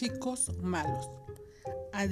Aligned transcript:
Chicos 0.00 0.50
malos. 0.62 1.10
A, 1.92 2.06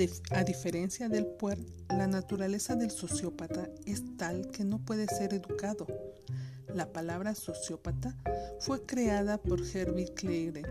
diferencia 0.45 1.09
del 1.09 1.25
puer, 1.25 1.59
la 1.89 2.07
naturaleza 2.07 2.77
del 2.77 2.91
sociópata 2.91 3.71
es 3.87 4.03
tal 4.19 4.51
que 4.51 4.63
no 4.63 4.85
puede 4.85 5.07
ser 5.07 5.33
educado. 5.33 5.87
La 6.75 6.93
palabra 6.93 7.35
sociópata 7.35 8.15
fue 8.61 8.85
creada 8.85 9.41
por 9.41 9.63
Herbie 9.63 10.13
Claren, 10.13 10.67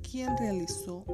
quien 0.00 0.30
realizó 0.38 1.04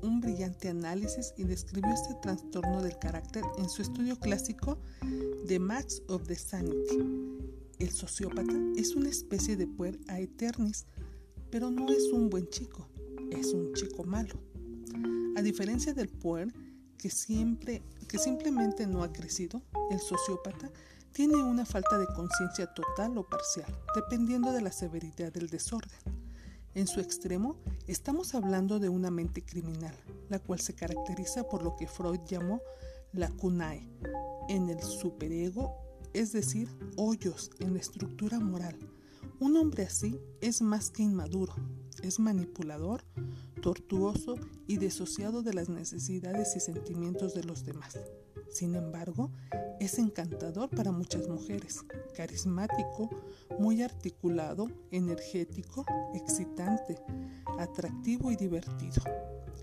un 0.00 0.20
brillante 0.20 0.68
análisis 0.68 1.34
y 1.36 1.42
describió 1.42 1.92
este 1.92 2.14
trastorno 2.22 2.80
del 2.80 2.96
carácter 2.96 3.42
en 3.58 3.68
su 3.68 3.82
estudio 3.82 4.16
clásico 4.16 4.78
The 5.48 5.58
Max 5.58 6.04
of 6.06 6.28
the 6.28 6.36
Sanity. 6.36 6.98
El 7.80 7.90
sociópata 7.90 8.54
es 8.76 8.94
una 8.94 9.08
especie 9.08 9.56
de 9.56 9.66
puer 9.66 9.98
a 10.06 10.20
eternis, 10.20 10.86
pero 11.50 11.68
no 11.68 11.90
es 11.90 12.12
un 12.12 12.30
buen 12.30 12.48
chico, 12.48 12.86
es 13.32 13.52
un 13.52 13.74
chico 13.74 14.04
malo. 14.04 14.49
A 15.36 15.42
diferencia 15.42 15.94
del 15.94 16.08
puer, 16.08 16.52
que, 16.98 17.08
siempre, 17.08 17.82
que 18.08 18.18
simplemente 18.18 18.86
no 18.86 19.02
ha 19.02 19.12
crecido, 19.12 19.62
el 19.90 20.00
sociópata 20.00 20.70
tiene 21.12 21.36
una 21.36 21.64
falta 21.64 21.98
de 21.98 22.06
conciencia 22.06 22.66
total 22.66 23.16
o 23.16 23.26
parcial, 23.28 23.74
dependiendo 23.94 24.52
de 24.52 24.60
la 24.60 24.72
severidad 24.72 25.32
del 25.32 25.48
desorden. 25.48 25.98
En 26.74 26.86
su 26.86 27.00
extremo, 27.00 27.56
estamos 27.86 28.34
hablando 28.34 28.78
de 28.78 28.88
una 28.88 29.10
mente 29.10 29.42
criminal, 29.42 29.94
la 30.28 30.38
cual 30.38 30.60
se 30.60 30.74
caracteriza 30.74 31.48
por 31.48 31.62
lo 31.62 31.74
que 31.74 31.88
Freud 31.88 32.20
llamó 32.26 32.60
la 33.12 33.28
kunai, 33.28 33.88
en 34.48 34.68
el 34.68 34.80
superego, 34.82 35.74
es 36.12 36.32
decir, 36.32 36.68
hoyos 36.96 37.50
en 37.60 37.74
la 37.74 37.80
estructura 37.80 38.38
moral. 38.38 38.76
Un 39.40 39.56
hombre 39.56 39.84
así 39.84 40.20
es 40.40 40.60
más 40.60 40.90
que 40.90 41.02
inmaduro, 41.02 41.54
es 42.02 42.18
manipulador, 42.18 43.02
tortuoso 43.60 44.36
y 44.66 44.78
desociado 44.78 45.42
de 45.42 45.54
las 45.54 45.68
necesidades 45.68 46.56
y 46.56 46.60
sentimientos 46.60 47.34
de 47.34 47.44
los 47.44 47.64
demás. 47.64 47.98
Sin 48.50 48.74
embargo, 48.74 49.30
es 49.78 49.98
encantador 49.98 50.68
para 50.70 50.90
muchas 50.90 51.28
mujeres, 51.28 51.84
carismático, 52.16 53.08
muy 53.58 53.82
articulado, 53.82 54.68
energético, 54.90 55.84
excitante, 56.14 56.98
atractivo 57.58 58.30
y 58.32 58.36
divertido. 58.36 59.02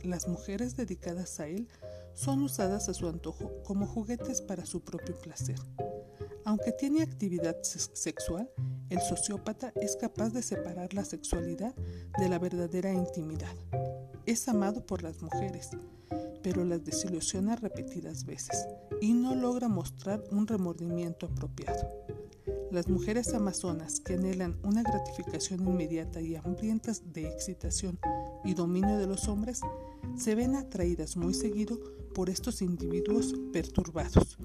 Las 0.04 0.28
mujeres 0.28 0.78
dedicadas 0.78 1.40
a 1.40 1.48
él 1.48 1.68
son 2.14 2.42
usadas 2.42 2.88
a 2.90 2.94
su 2.94 3.08
antojo 3.08 3.62
como 3.64 3.86
juguetes 3.86 4.42
para 4.42 4.66
su 4.66 4.82
propio 4.82 5.20
placer. 5.20 5.60
Aunque 6.46 6.72
tiene 6.72 7.02
actividad 7.02 7.58
sexual, 7.62 8.50
el 8.90 9.02
sociópata 9.02 9.74
es 9.76 9.96
capaz 9.96 10.30
de 10.30 10.42
separar 10.42 10.94
la 10.94 11.04
sexualidad 11.04 11.76
de 12.18 12.30
la 12.30 12.40
verdadera 12.40 12.94
intimidad. 12.94 13.56
Es 14.26 14.48
amado 14.48 14.86
por 14.86 15.04
las 15.04 15.22
mujeres, 15.22 15.70
pero 16.42 16.64
las 16.64 16.86
desilusiona 16.86 17.56
repetidas 17.56 18.26
veces 18.26 18.68
y 19.02 19.14
no 19.14 19.36
logra 19.36 19.68
mostrar 19.68 20.24
un 20.32 20.48
remordimiento 20.48 21.26
apropiado. 21.26 22.06
Las 22.72 22.88
mujeres 22.88 23.34
amazonas 23.34 24.00
que 24.00 24.16
anhelan 24.16 24.58
una 24.64 24.84
gratificación 24.84 25.66
inmediata 25.66 26.22
y 26.22 26.36
hambrientas 26.36 27.02
de 27.14 27.28
excitación 27.28 27.98
y 28.44 28.54
dominio 28.54 28.98
de 28.98 29.08
los 29.08 29.28
hombres 29.28 29.62
se 30.18 30.36
ven 30.36 30.56
atraídas 30.56 31.16
muy 31.16 31.34
seguido 31.34 31.80
por 32.14 32.30
estos 32.30 32.62
individuos 32.62 33.34
perturbados. 33.54 34.38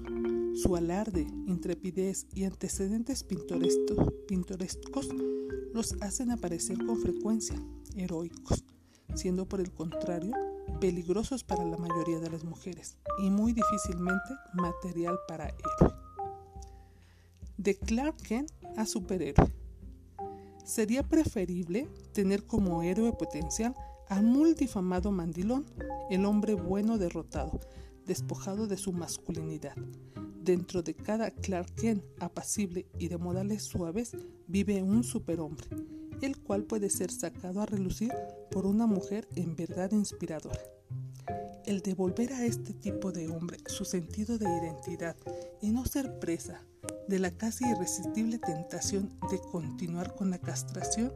Su 0.55 0.75
alarde, 0.75 1.27
intrepidez 1.47 2.27
y 2.33 2.43
antecedentes 2.43 3.23
pintorescos 3.23 5.09
los 5.73 5.95
hacen 6.01 6.29
aparecer 6.29 6.77
con 6.85 6.99
frecuencia 6.99 7.55
heroicos, 7.95 8.63
siendo 9.15 9.47
por 9.47 9.61
el 9.61 9.71
contrario 9.71 10.35
peligrosos 10.79 11.43
para 11.43 11.65
la 11.65 11.77
mayoría 11.77 12.19
de 12.19 12.29
las 12.29 12.43
mujeres 12.43 12.97
y 13.19 13.29
muy 13.29 13.53
difícilmente 13.53 14.35
material 14.53 15.17
para 15.27 15.47
héroe. 15.47 15.93
De 17.57 17.75
Clark 17.75 18.17
Kent 18.17 18.51
a 18.77 18.85
superhéroe. 18.85 19.51
Sería 20.63 21.03
preferible 21.03 21.87
tener 22.13 22.45
como 22.45 22.83
héroe 22.83 23.11
potencial 23.13 23.75
al 24.07 24.23
multifamado 24.23 25.11
mandilón, 25.11 25.65
el 26.09 26.25
hombre 26.25 26.53
bueno 26.53 26.97
derrotado, 26.97 27.59
despojado 28.05 28.67
de 28.67 28.77
su 28.77 28.93
masculinidad. 28.93 29.75
Dentro 30.43 30.83
de 30.83 30.93
cada 30.93 31.31
Clark 31.31 31.73
Kent 31.75 32.03
apacible 32.19 32.85
y 32.99 33.07
de 33.07 33.17
modales 33.17 33.63
suaves 33.63 34.11
vive 34.47 34.83
un 34.83 35.03
superhombre, 35.03 35.67
el 36.21 36.37
cual 36.37 36.63
puede 36.63 36.89
ser 36.89 37.11
sacado 37.11 37.61
a 37.61 37.65
relucir 37.65 38.11
por 38.51 38.65
una 38.65 38.85
mujer 38.85 39.27
en 39.35 39.55
verdad 39.55 39.91
inspiradora. 39.91 40.59
El 41.65 41.81
devolver 41.81 42.33
a 42.33 42.45
este 42.45 42.73
tipo 42.73 43.13
de 43.13 43.29
hombre 43.29 43.57
su 43.67 43.85
sentido 43.85 44.37
de 44.37 44.45
identidad 44.45 45.15
y 45.61 45.71
no 45.71 45.85
ser 45.85 46.19
presa 46.19 46.61
de 47.07 47.19
la 47.19 47.31
casi 47.31 47.65
irresistible 47.65 48.37
tentación 48.37 49.17
de 49.31 49.39
continuar 49.39 50.13
con 50.15 50.29
la 50.29 50.39
castración 50.39 51.13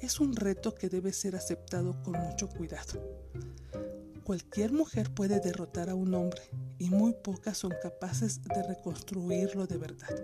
es 0.00 0.20
un 0.20 0.34
reto 0.34 0.74
que 0.74 0.88
debe 0.88 1.12
ser 1.12 1.36
aceptado 1.36 2.00
con 2.02 2.14
mucho 2.14 2.48
cuidado. 2.48 3.00
Cualquier 4.28 4.72
mujer 4.72 5.10
puede 5.14 5.40
derrotar 5.40 5.88
a 5.88 5.94
un 5.94 6.12
hombre 6.12 6.42
y 6.78 6.90
muy 6.90 7.14
pocas 7.14 7.56
son 7.56 7.72
capaces 7.82 8.42
de 8.42 8.62
reconstruirlo 8.62 9.66
de 9.66 9.78
verdad. 9.78 10.22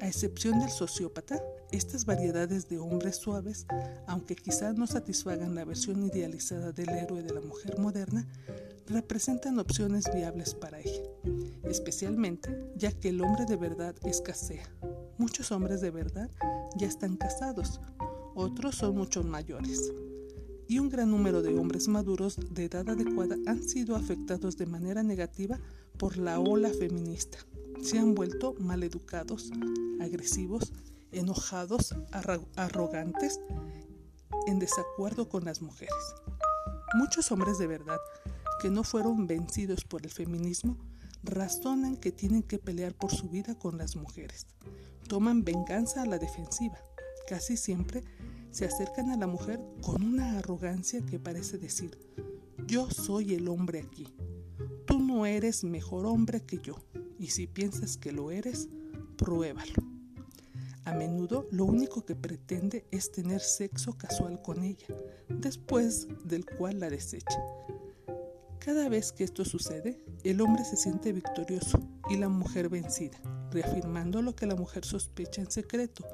A 0.00 0.08
excepción 0.08 0.60
del 0.60 0.70
sociópata, 0.70 1.38
estas 1.72 2.06
variedades 2.06 2.70
de 2.70 2.78
hombres 2.78 3.16
suaves, 3.16 3.66
aunque 4.06 4.34
quizás 4.34 4.76
no 4.76 4.86
satisfagan 4.86 5.54
la 5.54 5.66
versión 5.66 6.02
idealizada 6.02 6.72
del 6.72 6.88
héroe 6.88 7.22
de 7.22 7.34
la 7.34 7.42
mujer 7.42 7.78
moderna, 7.78 8.26
representan 8.86 9.58
opciones 9.58 10.06
viables 10.14 10.54
para 10.54 10.80
ella, 10.80 11.02
especialmente 11.64 12.48
ya 12.76 12.92
que 12.92 13.10
el 13.10 13.20
hombre 13.20 13.44
de 13.44 13.56
verdad 13.56 13.94
escasea. 14.04 14.64
Muchos 15.18 15.52
hombres 15.52 15.82
de 15.82 15.90
verdad 15.90 16.30
ya 16.76 16.86
están 16.86 17.18
casados, 17.18 17.78
otros 18.34 18.76
son 18.76 18.96
mucho 18.96 19.22
mayores. 19.22 19.92
Y 20.72 20.78
un 20.78 20.88
gran 20.88 21.10
número 21.10 21.42
de 21.42 21.54
hombres 21.58 21.86
maduros 21.86 22.38
de 22.54 22.64
edad 22.64 22.88
adecuada 22.88 23.36
han 23.46 23.62
sido 23.62 23.94
afectados 23.94 24.56
de 24.56 24.64
manera 24.64 25.02
negativa 25.02 25.60
por 25.98 26.16
la 26.16 26.40
ola 26.40 26.70
feminista 26.70 27.36
se 27.82 27.98
han 27.98 28.14
vuelto 28.14 28.54
maleducados, 28.58 29.50
agresivos, 30.00 30.72
enojados, 31.10 31.94
arrogantes, 32.56 33.40
en 34.46 34.60
desacuerdo 34.60 35.28
con 35.28 35.44
las 35.44 35.60
mujeres. 35.60 36.14
Muchos 36.94 37.32
hombres 37.32 37.58
de 37.58 37.66
verdad 37.66 37.98
que 38.60 38.70
no 38.70 38.84
fueron 38.84 39.26
vencidos 39.26 39.84
por 39.84 40.04
el 40.04 40.10
feminismo 40.10 40.78
razonan 41.24 41.96
que 41.96 42.12
tienen 42.12 42.44
que 42.44 42.58
pelear 42.58 42.94
por 42.94 43.10
su 43.10 43.28
vida 43.28 43.58
con 43.58 43.78
las 43.78 43.96
mujeres. 43.96 44.46
Toman 45.08 45.44
venganza 45.44 46.02
a 46.02 46.06
la 46.06 46.18
defensiva. 46.18 46.78
Casi 47.28 47.56
siempre 47.56 48.04
se 48.52 48.66
acercan 48.66 49.10
a 49.10 49.16
la 49.16 49.26
mujer 49.26 49.60
con 49.82 50.02
una 50.02 50.38
arrogancia 50.38 51.00
que 51.04 51.18
parece 51.18 51.58
decir, 51.58 51.98
yo 52.66 52.88
soy 52.90 53.34
el 53.34 53.48
hombre 53.48 53.80
aquí. 53.80 54.06
Tú 54.86 54.98
no 54.98 55.26
eres 55.26 55.64
mejor 55.64 56.06
hombre 56.06 56.42
que 56.42 56.58
yo 56.58 56.76
y 57.18 57.28
si 57.28 57.46
piensas 57.46 57.96
que 57.96 58.12
lo 58.12 58.30
eres, 58.30 58.68
pruébalo. 59.16 59.72
A 60.84 60.92
menudo 60.92 61.48
lo 61.50 61.64
único 61.64 62.04
que 62.04 62.14
pretende 62.14 62.84
es 62.90 63.10
tener 63.10 63.40
sexo 63.40 63.96
casual 63.96 64.42
con 64.42 64.62
ella, 64.64 64.86
después 65.28 66.08
del 66.24 66.44
cual 66.44 66.80
la 66.80 66.90
desecha. 66.90 67.38
Cada 68.58 68.88
vez 68.88 69.12
que 69.12 69.24
esto 69.24 69.44
sucede, 69.44 69.98
el 70.24 70.40
hombre 70.40 70.64
se 70.64 70.76
siente 70.76 71.12
victorioso 71.12 71.80
y 72.10 72.16
la 72.16 72.28
mujer 72.28 72.68
vencida, 72.68 73.18
reafirmando 73.50 74.22
lo 74.22 74.34
que 74.34 74.46
la 74.46 74.56
mujer 74.56 74.84
sospecha 74.84 75.40
en 75.40 75.50
secreto. 75.50 76.06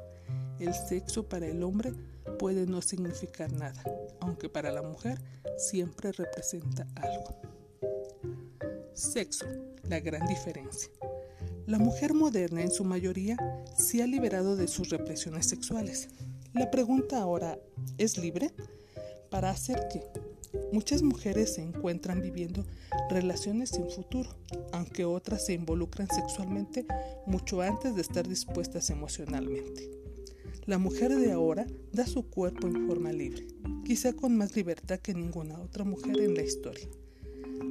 El 0.58 0.74
sexo 0.74 1.28
para 1.28 1.46
el 1.46 1.62
hombre 1.62 1.92
puede 2.38 2.66
no 2.66 2.80
significar 2.80 3.52
nada, 3.52 3.82
aunque 4.20 4.48
para 4.48 4.70
la 4.70 4.82
mujer 4.82 5.20
siempre 5.56 6.12
representa 6.12 6.86
algo. 6.94 7.40
Sexo, 8.94 9.46
la 9.82 10.00
gran 10.00 10.26
diferencia. 10.26 10.90
La 11.66 11.78
mujer 11.78 12.14
moderna 12.14 12.62
en 12.62 12.70
su 12.70 12.84
mayoría 12.84 13.36
se 13.76 14.02
ha 14.02 14.06
liberado 14.06 14.56
de 14.56 14.68
sus 14.68 14.88
represiones 14.88 15.46
sexuales. 15.46 16.08
La 16.54 16.70
pregunta 16.70 17.18
ahora, 17.18 17.58
¿es 17.98 18.16
libre? 18.16 18.50
¿Para 19.30 19.50
hacer 19.50 19.86
qué? 19.92 20.02
Muchas 20.72 21.02
mujeres 21.02 21.54
se 21.54 21.62
encuentran 21.62 22.22
viviendo 22.22 22.64
relaciones 23.10 23.70
sin 23.70 23.90
futuro, 23.90 24.30
aunque 24.72 25.04
otras 25.04 25.44
se 25.44 25.52
involucran 25.52 26.08
sexualmente 26.08 26.86
mucho 27.26 27.60
antes 27.60 27.94
de 27.94 28.00
estar 28.00 28.26
dispuestas 28.26 28.88
emocionalmente. 28.90 30.07
La 30.66 30.78
mujer 30.78 31.14
de 31.14 31.32
ahora 31.32 31.66
da 31.92 32.06
su 32.06 32.28
cuerpo 32.28 32.66
en 32.66 32.86
forma 32.86 33.12
libre, 33.12 33.46
quizá 33.84 34.12
con 34.12 34.36
más 34.36 34.54
libertad 34.56 34.98
que 34.98 35.14
ninguna 35.14 35.60
otra 35.60 35.84
mujer 35.84 36.20
en 36.20 36.34
la 36.34 36.42
historia 36.42 36.88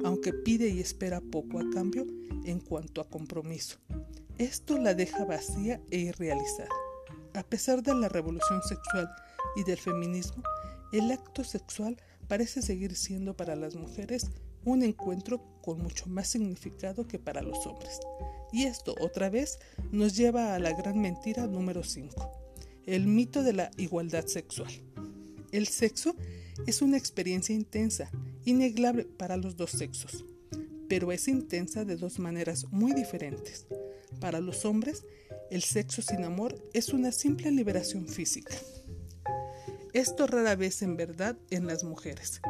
aunque 0.04 0.32
pide 0.32 0.68
y 0.68 0.80
espera 0.80 1.20
poco 1.20 1.58
a 1.58 1.70
cambio 1.70 2.06
en 2.44 2.60
cuanto 2.60 3.00
a 3.00 3.08
compromiso. 3.08 3.78
Esto 4.38 4.78
la 4.78 4.94
deja 4.94 5.24
vacía 5.24 5.80
e 5.90 5.98
irrealizada. 5.98 6.70
A 7.34 7.42
pesar 7.42 7.82
de 7.82 7.94
la 7.94 8.08
revolución 8.08 8.62
sexual 8.62 9.08
y 9.56 9.64
del 9.64 9.78
feminismo, 9.78 10.42
el 10.92 11.10
acto 11.10 11.44
sexual 11.44 11.96
parece 12.28 12.62
seguir 12.62 12.94
siendo 12.94 13.36
para 13.36 13.56
las 13.56 13.74
mujeres 13.74 14.30
un 14.64 14.82
encuentro 14.82 15.40
con 15.62 15.82
mucho 15.82 16.06
más 16.08 16.28
significado 16.28 17.06
que 17.06 17.18
para 17.18 17.42
los 17.42 17.66
hombres. 17.66 18.00
Y 18.52 18.64
esto 18.64 18.94
otra 19.00 19.28
vez 19.28 19.58
nos 19.92 20.16
lleva 20.16 20.54
a 20.54 20.58
la 20.58 20.72
gran 20.72 21.00
mentira 21.00 21.46
número 21.46 21.82
5, 21.82 22.47
el 22.88 23.06
mito 23.06 23.42
de 23.42 23.52
la 23.52 23.70
igualdad 23.76 24.26
sexual. 24.26 24.70
El 25.52 25.66
sexo 25.66 26.16
es 26.66 26.80
una 26.80 26.96
experiencia 26.96 27.54
intensa, 27.54 28.10
innegable 28.46 29.04
para 29.04 29.36
los 29.36 29.56
dos 29.56 29.72
sexos, 29.72 30.24
pero 30.88 31.12
es 31.12 31.28
intensa 31.28 31.84
de 31.84 31.96
dos 31.96 32.18
maneras 32.18 32.64
muy 32.70 32.94
diferentes. 32.94 33.66
Para 34.20 34.40
los 34.40 34.64
hombres, 34.64 35.04
el 35.50 35.62
sexo 35.62 36.00
sin 36.00 36.24
amor 36.24 36.56
es 36.72 36.88
una 36.88 37.12
simple 37.12 37.50
liberación 37.50 38.08
física. 38.08 38.54
Esto 39.92 40.26
rara 40.26 40.56
vez 40.56 40.80
en 40.80 40.96
verdad 40.96 41.36
en 41.50 41.66
las 41.66 41.84
mujeres. 41.84 42.40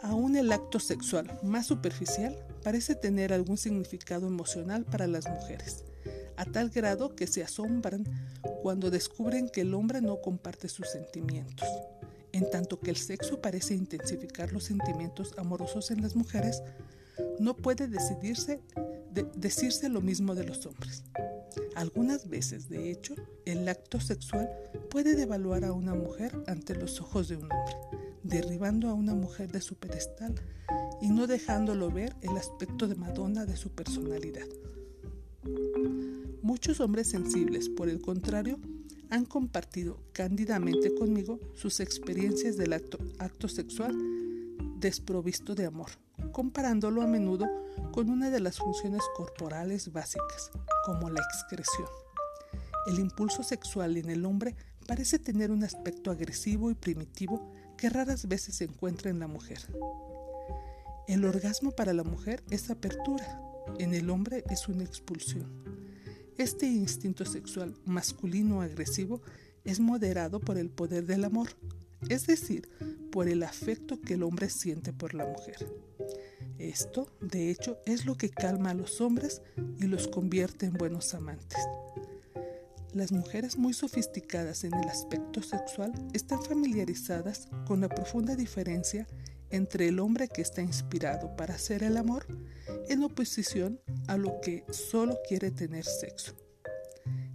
Aún 0.00 0.36
el 0.36 0.52
acto 0.52 0.78
sexual 0.78 1.40
más 1.42 1.66
superficial 1.66 2.38
parece 2.62 2.94
tener 2.94 3.32
algún 3.32 3.56
significado 3.56 4.28
emocional 4.28 4.84
para 4.84 5.08
las 5.08 5.28
mujeres, 5.28 5.84
a 6.36 6.44
tal 6.44 6.70
grado 6.70 7.14
que 7.14 7.26
se 7.26 7.42
asombran 7.42 8.04
cuando 8.62 8.90
descubren 8.90 9.48
que 9.48 9.62
el 9.62 9.74
hombre 9.74 10.00
no 10.00 10.20
comparte 10.20 10.68
sus 10.68 10.88
sentimientos. 10.88 11.68
En 12.32 12.50
tanto 12.50 12.80
que 12.80 12.90
el 12.90 12.96
sexo 12.96 13.40
parece 13.40 13.74
intensificar 13.74 14.52
los 14.52 14.64
sentimientos 14.64 15.34
amorosos 15.38 15.90
en 15.90 16.02
las 16.02 16.16
mujeres, 16.16 16.62
no 17.38 17.56
puede 17.56 17.86
decidirse 17.86 18.60
decirse 19.36 19.88
lo 19.88 20.00
mismo 20.00 20.34
de 20.34 20.44
los 20.44 20.66
hombres. 20.66 21.04
Algunas 21.76 22.28
veces, 22.28 22.68
de 22.68 22.90
hecho, 22.90 23.14
el 23.44 23.68
acto 23.68 24.00
sexual 24.00 24.48
puede 24.90 25.14
devaluar 25.14 25.64
a 25.64 25.72
una 25.72 25.94
mujer 25.94 26.36
ante 26.46 26.74
los 26.74 27.00
ojos 27.00 27.28
de 27.28 27.36
un 27.36 27.44
hombre, 27.44 27.76
derribando 28.22 28.88
a 28.88 28.94
una 28.94 29.14
mujer 29.14 29.52
de 29.52 29.60
su 29.60 29.76
pedestal 29.76 30.34
y 31.00 31.08
no 31.08 31.26
dejándolo 31.26 31.90
ver 31.90 32.14
el 32.22 32.36
aspecto 32.36 32.88
de 32.88 32.94
Madonna 32.94 33.44
de 33.44 33.56
su 33.56 33.70
personalidad. 33.70 34.46
Muchos 36.54 36.78
hombres 36.78 37.08
sensibles, 37.08 37.68
por 37.68 37.88
el 37.88 38.00
contrario, 38.00 38.60
han 39.10 39.24
compartido 39.24 39.98
cándidamente 40.12 40.94
conmigo 40.94 41.40
sus 41.56 41.80
experiencias 41.80 42.56
del 42.56 42.74
acto, 42.74 43.48
sexual 43.48 43.92
desprovisto 44.78 45.56
de 45.56 45.66
amor, 45.66 45.90
comparándolo 46.30 47.02
a 47.02 47.08
menudo 47.08 47.48
con 47.90 48.08
una 48.08 48.30
de 48.30 48.38
las 48.38 48.58
funciones 48.58 49.02
corporales 49.16 49.92
básicas, 49.92 50.52
como 50.86 51.10
la 51.10 51.20
excreción. 51.22 51.88
El 52.86 53.00
impulso 53.00 53.42
sexual 53.42 53.96
en 53.96 54.08
el 54.08 54.24
hombre 54.24 54.54
parece 54.86 55.18
tener 55.18 55.50
un 55.50 55.64
aspecto 55.64 56.12
agresivo 56.12 56.70
y 56.70 56.76
primitivo 56.76 57.50
que 57.76 57.90
raras 57.90 58.28
veces 58.28 58.54
se 58.54 58.64
encuentra 58.66 59.10
en 59.10 59.18
la 59.18 59.26
mujer. 59.26 59.58
El 61.08 61.24
orgasmo 61.24 61.72
para 61.72 61.92
la 61.92 62.04
mujer 62.04 62.44
es 62.48 62.70
apertura, 62.70 63.40
en 63.80 63.92
el 63.92 64.08
hombre 64.08 64.44
es 64.50 64.68
una 64.68 64.84
expulsión. 64.84 65.83
Este 66.36 66.66
instinto 66.66 67.24
sexual 67.24 67.74
masculino 67.84 68.60
agresivo 68.60 69.22
es 69.64 69.78
moderado 69.78 70.40
por 70.40 70.58
el 70.58 70.68
poder 70.68 71.06
del 71.06 71.24
amor, 71.24 71.48
es 72.08 72.26
decir, 72.26 72.68
por 73.12 73.28
el 73.28 73.44
afecto 73.44 74.00
que 74.00 74.14
el 74.14 74.24
hombre 74.24 74.50
siente 74.50 74.92
por 74.92 75.14
la 75.14 75.26
mujer. 75.26 75.72
Esto, 76.58 77.08
de 77.20 77.50
hecho, 77.50 77.78
es 77.86 78.04
lo 78.04 78.16
que 78.16 78.30
calma 78.30 78.70
a 78.70 78.74
los 78.74 79.00
hombres 79.00 79.42
y 79.78 79.86
los 79.86 80.08
convierte 80.08 80.66
en 80.66 80.72
buenos 80.74 81.14
amantes. 81.14 81.58
Las 82.92 83.12
mujeres 83.12 83.56
muy 83.56 83.72
sofisticadas 83.72 84.64
en 84.64 84.74
el 84.74 84.88
aspecto 84.88 85.42
sexual 85.42 85.92
están 86.12 86.42
familiarizadas 86.42 87.48
con 87.66 87.80
la 87.80 87.88
profunda 87.88 88.36
diferencia 88.36 89.06
entre 89.54 89.86
el 89.86 90.00
hombre 90.00 90.28
que 90.28 90.42
está 90.42 90.62
inspirado 90.62 91.36
para 91.36 91.54
hacer 91.54 91.84
el 91.84 91.96
amor 91.96 92.26
en 92.88 93.04
oposición 93.04 93.80
a 94.08 94.16
lo 94.16 94.40
que 94.40 94.64
solo 94.70 95.18
quiere 95.28 95.52
tener 95.52 95.84
sexo. 95.84 96.34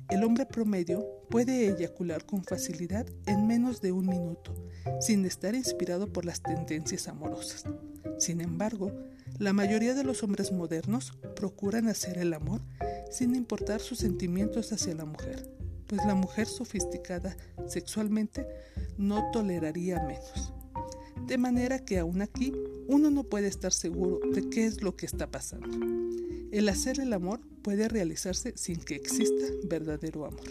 El 0.10 0.24
hombre 0.24 0.46
promedio 0.46 1.06
puede 1.30 1.68
eyacular 1.68 2.26
con 2.26 2.44
facilidad 2.44 3.06
en 3.26 3.48
menos 3.48 3.80
de 3.80 3.94
un 3.94 4.08
minuto, 4.08 4.54
sin 5.00 5.26
estar 5.26 5.56
inspirado 5.56 6.12
por 6.12 6.26
las 6.26 6.42
tendencias 6.42 7.08
amorosas. 7.08 7.64
Sin 8.18 8.42
embargo, 8.42 8.92
la 9.38 9.54
mayoría 9.54 9.94
de 9.94 10.04
los 10.04 10.22
hombres 10.22 10.52
modernos 10.52 11.14
procuran 11.36 11.88
hacer 11.88 12.18
el 12.18 12.34
amor 12.34 12.62
sin 13.10 13.34
importar 13.34 13.80
sus 13.80 14.00
sentimientos 14.00 14.74
hacia 14.74 14.94
la 14.94 15.06
mujer, 15.06 15.50
pues 15.88 16.06
la 16.06 16.16
mujer 16.16 16.48
sofisticada 16.48 17.38
sexualmente 17.68 18.46
no 18.98 19.32
toleraría 19.32 20.04
menos. 20.04 20.54
De 21.30 21.38
manera 21.38 21.86
que 21.86 22.00
aún 22.00 22.24
aquí 22.24 22.52
uno 22.88 23.12
no 23.12 23.24
puede 23.24 23.48
estar 23.48 23.72
seguro 23.72 24.20
de 24.34 24.50
qué 24.50 24.66
es 24.66 24.82
lo 24.82 24.96
que 24.96 25.06
está 25.06 25.30
pasando. 25.30 25.70
El 26.52 26.68
hacer 26.68 27.00
el 27.00 27.14
amor 27.14 27.40
puede 27.62 27.88
realizarse 27.88 28.58
sin 28.58 28.78
que 28.78 28.96
exista 28.96 29.46
verdadero 29.66 30.26
amor. 30.26 30.42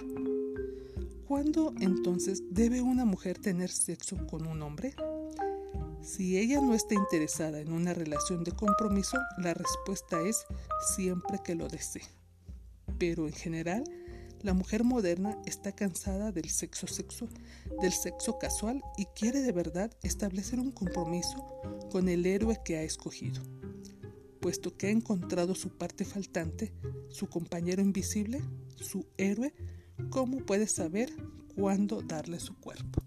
¿Cuándo 1.26 1.74
entonces 1.80 2.44
debe 2.52 2.80
una 2.80 3.04
mujer 3.04 3.38
tener 3.38 3.70
sexo 3.70 4.24
con 4.28 4.46
un 4.46 4.62
hombre? 4.62 4.94
Si 6.00 6.38
ella 6.38 6.60
no 6.60 6.74
está 6.74 6.94
interesada 6.94 7.58
en 7.58 7.72
una 7.72 7.92
relación 7.92 8.44
de 8.44 8.52
compromiso, 8.52 9.18
la 9.38 9.54
respuesta 9.54 10.22
es 10.22 10.46
siempre 10.94 11.40
que 11.44 11.56
lo 11.56 11.66
desee. 11.66 12.04
Pero 12.98 13.26
en 13.26 13.32
general, 13.32 13.82
la 14.42 14.54
mujer 14.54 14.84
moderna 14.84 15.36
está 15.46 15.72
cansada 15.72 16.32
del 16.32 16.50
sexo 16.50 16.86
sexual, 16.86 17.30
del 17.80 17.92
sexo 17.92 18.38
casual 18.38 18.82
y 18.96 19.06
quiere 19.06 19.40
de 19.40 19.52
verdad 19.52 19.90
establecer 20.02 20.60
un 20.60 20.70
compromiso 20.70 21.44
con 21.90 22.08
el 22.08 22.26
héroe 22.26 22.58
que 22.64 22.76
ha 22.76 22.82
escogido 22.82 23.42
puesto 24.48 24.76
que 24.76 24.86
ha 24.86 24.90
encontrado 24.90 25.54
su 25.54 25.70
parte 25.70 26.04
faltante, 26.04 26.72
su 27.08 27.28
compañero 27.28 27.82
invisible, 27.82 28.42
su 28.76 29.06
héroe, 29.16 29.52
¿cómo 30.10 30.38
puede 30.38 30.66
saber 30.66 31.10
cuándo 31.54 32.02
darle 32.02 32.40
su 32.40 32.54
cuerpo? 32.54 32.97